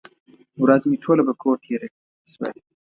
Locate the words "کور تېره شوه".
1.41-2.47